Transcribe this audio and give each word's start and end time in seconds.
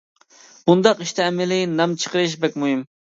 بۇنداق 0.69 1.03
ئىشتا 1.05 1.25
ئەمەلىي 1.31 1.65
نام 1.73 1.93
چىقىرىش 2.05 2.33
بەك 2.47 2.57
مۇھىم. 2.65 2.83